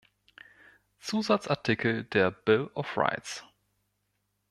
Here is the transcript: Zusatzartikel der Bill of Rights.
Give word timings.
Zusatzartikel 0.99 2.05
der 2.05 2.31
Bill 2.31 2.71
of 2.73 2.97
Rights. 2.97 3.43